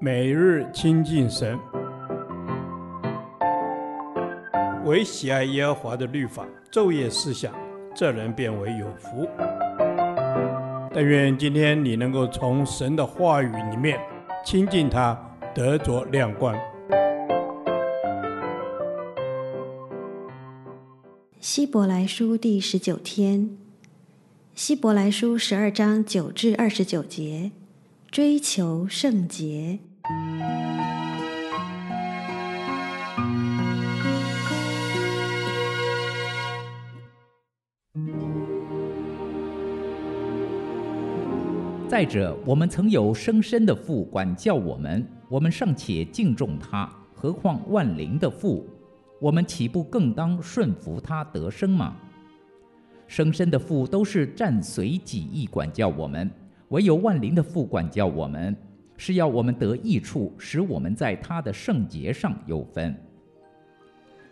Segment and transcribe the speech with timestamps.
[0.00, 1.58] 每日亲近神，
[4.84, 7.54] 唯喜爱耶和华的律法，昼夜思想，
[7.94, 9.26] 这人便为有福。
[10.92, 13.98] 但愿今天你能够从神的话语里面
[14.44, 15.18] 亲近他，
[15.54, 16.54] 得着亮光。
[21.40, 23.56] 希伯来书第十九天，
[24.54, 27.52] 希伯来书十二章九至二十九节，
[28.14, 29.80] 追求圣洁。
[41.88, 48.64] 再者，我们曾有生身的父管教我们，我们尚且敬重他，何况万灵的父？
[49.20, 51.96] 我们岂不更当顺服他得生吗？
[53.08, 56.30] 生身的父都是暂随己意管教我们，
[56.74, 58.52] 唯有万灵的父管教我们，
[58.96, 62.92] 是要我们得益处，使我们在他的圣洁上有分。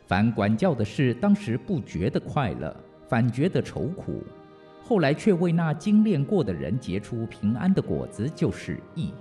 [0.08, 2.76] 凡管教的事，当时不觉得快乐，
[3.08, 4.24] 反觉得愁苦。
[4.82, 9.14] 后来却为那精炼过的人结出平安的果子，就是义。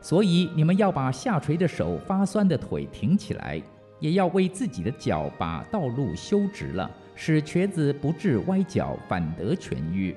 [0.00, 3.62] 所以你们要把下垂的手、发酸的腿挺起来，
[4.00, 10.16] 也要为自己的脚把道路修直了，使瘸子不致歪脚，反得痊愈。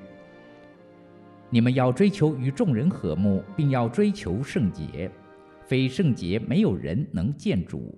[1.54, 5.10] 你们要追求与众人和睦，并要追求圣洁。
[5.66, 7.94] 非圣洁，没有人能见主。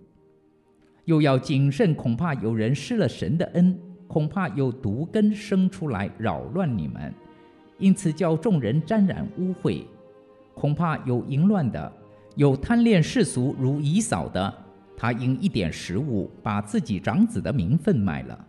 [1.05, 3.79] 又要谨慎，恐怕有人失了神的恩。
[4.09, 7.15] 恐怕有毒根生出来扰乱你们，
[7.79, 9.85] 因此叫众人沾染污秽。
[10.53, 11.93] 恐怕有淫乱的，
[12.35, 14.53] 有贪恋世俗如以扫的，
[14.97, 18.47] 他因一点食物把自己长子的名分卖了。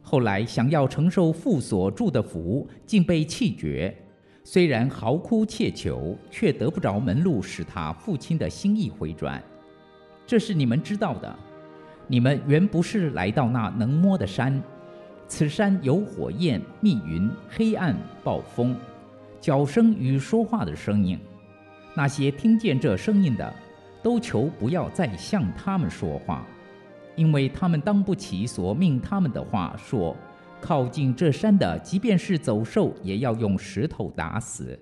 [0.00, 3.94] 后来想要承受父所祝的福，竟被弃绝。
[4.46, 9.42] 虽然嚎哭切求，却得不着门路，使他父亲的心意回转。
[10.26, 11.34] 这是你们知道的。
[12.06, 14.62] 你们原不是来到那能摸的山，
[15.26, 18.76] 此山有火焰、密云、黑暗、暴风、
[19.40, 21.18] 角声与说话的声音。
[21.96, 23.54] 那些听见这声音的，
[24.02, 26.46] 都求不要再向他们说话，
[27.16, 30.14] 因为他们当不起所命他们的话说。
[30.64, 34.78] 靠近这山的，即便是走兽，也要用石头打死。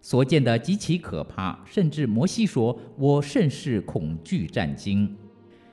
[0.00, 5.16] 所见的极其可怕，甚至摩西说：“我甚是恐惧战惊。”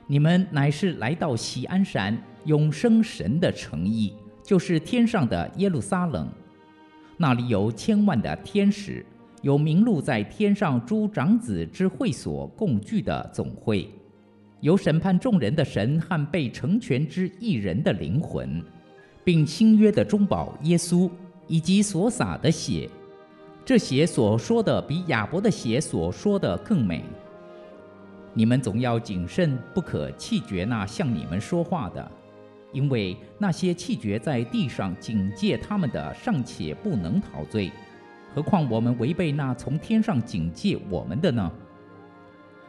[0.06, 6.28] 你们乃是来到锡安山，永生神的城邑，就是天上的耶路撒冷。
[7.16, 9.04] 那里有千万的天使，
[9.40, 13.88] 有名录在天上诸长子之会所共聚的总会，
[14.60, 18.62] 有审判众人的神和被成全之一人的灵魂，
[19.24, 21.10] 并新约的中保耶稣，
[21.46, 22.88] 以及所洒的血。
[23.64, 27.04] 这血所说的，比亚伯的血所说的更美。
[28.34, 32.10] 你们总要谨慎，不可弃绝那向你们说话的，
[32.72, 37.70] 因为那些弃绝在地上警戒他们的，尚且不能陶醉，
[38.34, 41.52] 何况我们违背那从天上警戒我们的呢？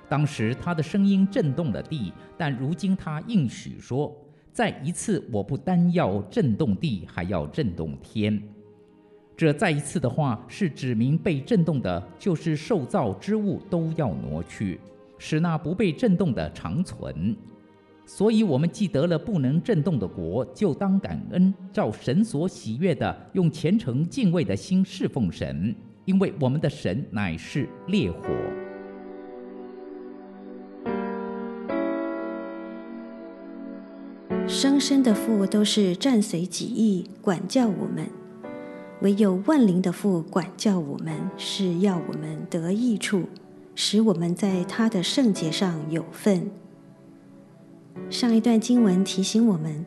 [0.09, 4.13] 当时他的声音震动了地，但如今他应许说：
[4.53, 8.39] 再一次，我不单要震动地，还要震动天。
[9.35, 14.79] 这再一次的话，是指明被震动的，就是受造之物都要挪去。
[15.17, 17.35] 使那不被震动的长存，
[18.05, 25.73] 所以我们既得了不能震动的国，就当感恩，照神所喜悦的，用虔诚敬畏的心侍奉神，
[26.05, 28.19] 因为我们的神乃是烈火。
[34.47, 38.07] 生身的父都是战随己意管教我们，
[39.01, 43.23] 唯有万灵的父管教我们，是要我们得益处。
[43.75, 46.51] 使我们在他的圣洁上有份。
[48.09, 49.83] 上一段经文提醒我们，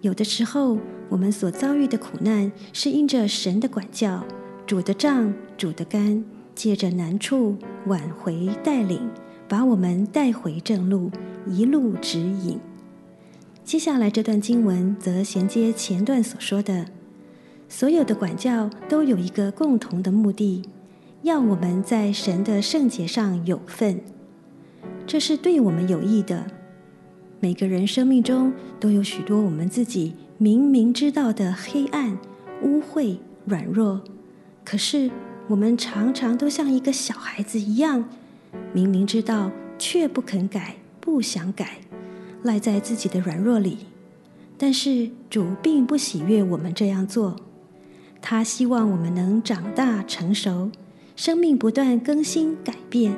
[0.00, 0.78] 有的时候
[1.10, 4.24] 我们所遭遇的苦难，是因着神的管教，
[4.66, 6.24] 主的杖、主的竿，
[6.54, 9.10] 借着难处挽回带领，
[9.46, 11.10] 把我们带回正路，
[11.46, 12.58] 一路指引。
[13.70, 16.86] 接下来这段经文则衔接前段所说的，
[17.68, 20.64] 所有的管教都有一个共同的目的。
[21.22, 24.00] 要我们在神的圣洁上有份，
[25.06, 26.44] 这是对我们有益的。
[27.38, 32.18] 每个人生命中都有许多我们自己明明知道的黑暗、
[32.64, 34.00] 污秽、软弱，
[34.64, 35.08] 可是
[35.46, 38.04] 我们常常都像一个小孩子一样，
[38.72, 41.78] 明明知道却不肯改、不想改，
[42.42, 43.78] 赖在自己的软弱里。
[44.56, 47.36] 但是主并不喜悦我们这样做，
[48.20, 50.70] 他希望我们能长大成熟。
[51.16, 53.14] 生命不断更新改变，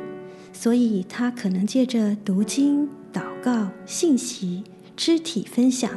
[0.53, 4.65] 所以他可能借着读经、祷告、信息、
[4.97, 5.89] 肢体分享，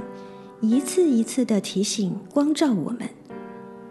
[0.62, 3.10] 一次一次的提醒、光照我们。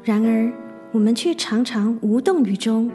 [0.05, 0.53] 然而，
[0.93, 2.89] 我们却常常无动于衷，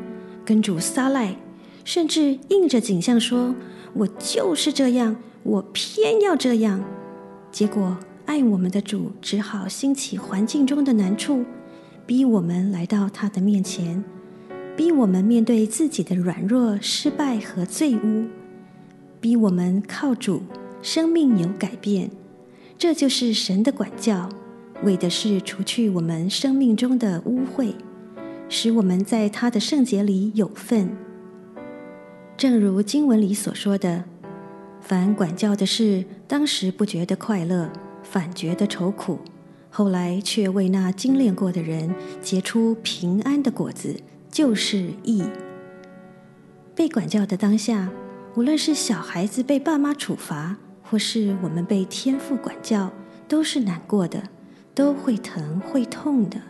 [0.46, 1.36] 跟主撒赖，
[1.84, 3.54] 甚至硬着颈项说
[3.94, 6.84] ：“我就是这样，我偏要这样。”
[7.52, 11.44] 结果，爱我们的主只好兴起环境中的难处，
[12.06, 14.04] 逼我们来到他的面前，
[14.78, 18.26] 逼我们面对自己的软弱、失败和罪污，
[19.20, 20.44] 逼我们靠主，
[20.82, 22.12] 生命有改变。
[22.78, 24.30] 这就是神的管教，
[24.84, 27.74] 为的是除去我们生命中的污秽。
[28.48, 30.90] 使我们在他的圣洁里有份，
[32.36, 34.06] 正如经文里所说的
[34.90, 37.70] ：“凡管教的事，当时不觉得快乐，
[38.02, 39.20] 反觉得愁苦；
[39.70, 41.94] 后来却为那精炼过的人
[42.24, 43.98] 结出平安的果子，
[44.32, 45.24] 就是义。”
[46.74, 47.92] 被管教的当下，
[48.34, 52.92] 无论是小孩子被爸妈处罚，或是我们被天父管教，
[53.28, 54.24] 都是难过的，
[54.74, 56.42] 都会疼会痛的。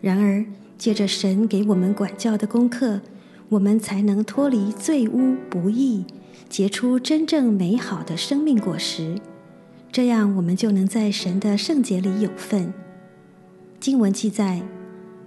[0.00, 0.42] 然而，
[0.78, 3.02] 借着神给我们管教的功课，
[3.50, 6.06] 我们才能脱离罪污不义，
[6.50, 9.14] 结出真正美好的生命果实。
[9.92, 12.74] 这样，我们就能在神的圣洁里有份。
[13.78, 14.60] 经文记载：“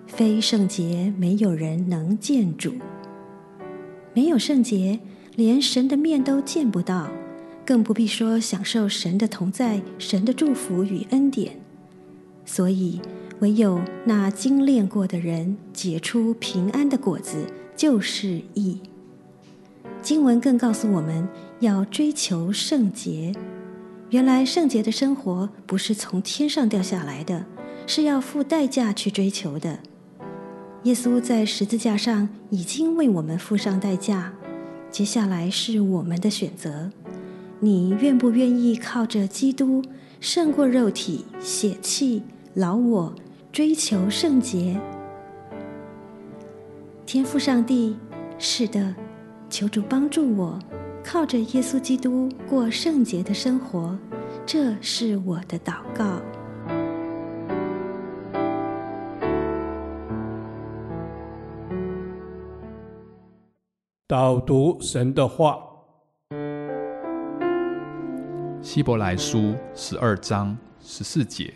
[0.06, 2.74] 非圣洁，没有人能见主。”
[4.14, 5.00] 没有圣洁，
[5.36, 7.10] 连神的面都见不到，
[7.66, 11.58] 更不必说享受神的同在、神的祝福与恩典。
[12.46, 13.00] 所以，
[13.40, 17.48] 唯有那精炼过的人结出平安的果子，
[17.78, 18.82] 就是义。
[20.04, 21.26] 经文更告诉我们
[21.62, 23.34] 要追求圣洁。
[24.10, 27.46] 原来圣洁的生活不是从天上掉下来的，
[27.88, 29.80] 是要付代价去追求的。
[30.84, 34.34] 耶稣在十字架上已经为我们付上代价，
[34.92, 36.92] 接下来是我们的选择。
[37.62, 39.82] 你愿不愿意靠着基督
[40.20, 42.22] 胜过肉体、血气、
[42.54, 43.16] 老我？
[43.54, 44.82] 追求圣洁，
[47.06, 47.96] 天父上帝，
[48.40, 48.96] 是的，
[49.54, 50.58] 求主帮助我，
[51.04, 53.96] 靠着耶稣基督过圣洁的生活，
[54.48, 56.20] 这是我的祷告。
[64.08, 65.60] 导读神的话，
[68.60, 71.54] 希伯来书十二章十四节。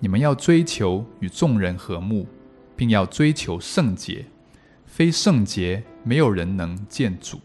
[0.00, 2.26] 你们要追求与众人和睦，
[2.76, 4.26] 并要追求圣洁。
[4.84, 7.40] 非圣洁，没有人能见主。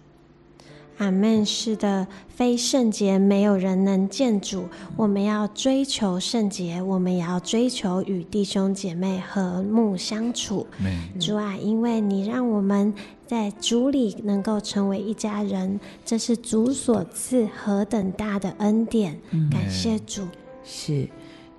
[0.97, 1.45] 阿门。
[1.45, 4.67] 是的，非圣洁，没有人能见主。
[4.97, 10.67] 我们要追求圣洁，我们也要追求与弟兄姐妹和睦相处。
[10.79, 12.93] 嗯、主啊，因为你让我们
[13.25, 19.17] 在主里能够成为一家人，这是主所赐何等大的恩典。
[19.31, 20.27] 嗯、感谢主。
[20.65, 21.07] 是。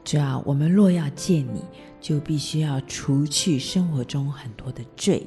[0.04, 1.62] 主啊，我们若要见你，
[2.00, 5.26] 就必须要除去生活中很多的罪。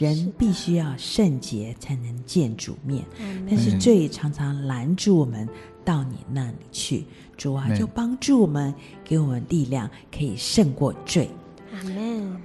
[0.00, 3.04] 人必须要圣洁，才能见主面。
[3.46, 5.46] 但是罪常常拦住我们
[5.84, 7.04] 到你那里去。
[7.36, 8.74] 主啊，就帮助我们，
[9.04, 11.28] 给我们力量，可以胜过罪。
[11.74, 11.82] 阿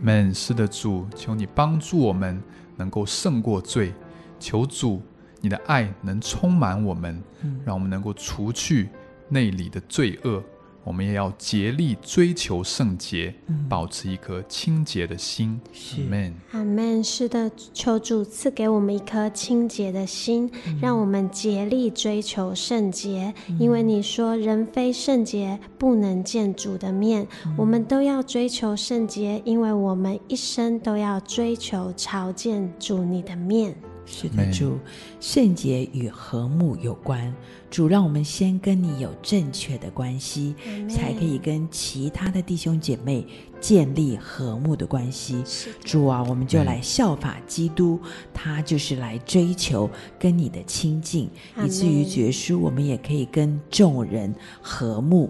[0.01, 0.33] 门。
[0.33, 2.43] 是的，主，求你帮助我们，
[2.75, 3.93] 能够胜过罪。
[4.37, 5.01] 求主，
[5.39, 7.23] 你的爱能充满我们，
[7.63, 8.89] 让我们能够除去
[9.29, 10.43] 内里的罪恶。
[10.85, 15.59] 我们也要竭力追求圣洁，嗯、保持一颗清洁的心。
[15.73, 16.33] 是阿门。
[16.51, 17.03] 阿门。
[17.03, 23.33] 是的，求主赐给我们一颗清洁的心，嗯、让我们竭力追求圣洁。
[23.49, 27.27] 嗯、因为你说，人非圣洁，不能见主的面。
[27.45, 33.75] 嗯、我们都要追求圣洁，因为我们一生都要追求朝见主你的面。
[34.05, 34.77] 是的，主，
[35.19, 37.33] 圣洁与和睦有关。
[37.71, 40.55] 主，让我们先跟你有正确的关系，
[40.87, 43.25] 才可以跟其他的弟兄姐妹
[43.59, 45.43] 建立和睦的关系。
[45.83, 47.99] 主啊，我们就来效法基督，
[48.33, 51.29] 他就是来追求跟你的亲近，
[51.65, 55.29] 以至于绝书，我们也可以跟众人和睦。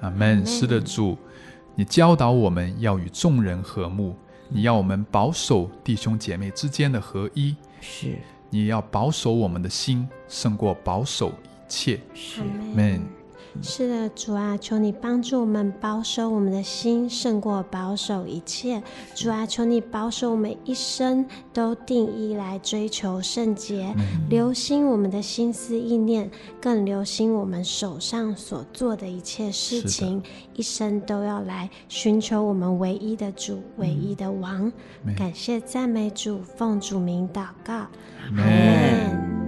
[0.00, 0.44] 阿门。
[0.44, 1.16] 是的，主，
[1.76, 4.16] 你教导我们要与众人和睦，
[4.48, 7.54] 你要我们保守弟兄姐妹之间的合一。
[7.80, 8.16] 是，
[8.50, 12.00] 你要保守我们的心，胜过保守一切。
[12.14, 12.42] 是，
[12.74, 13.02] 们
[13.60, 18.82] 是的，主啊，求你帮助我们保守我们的心，胜过保守一切。
[19.14, 23.92] 主啊，求你保守我们一生都定义来追求圣洁，
[24.30, 30.22] 留心我们的心思意念，更留心我们手上所做的一切事情，
[30.54, 34.72] 一生都要来寻求我们唯一的主、唯一的王。
[35.16, 39.38] 感谢赞美主，奉主名祷告，阿门。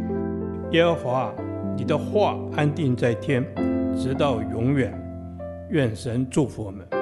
[0.73, 1.33] 耶和华，
[1.77, 3.45] 你的话安定在天，
[3.97, 4.93] 直到永远。
[5.71, 7.00] 愿神祝福我们。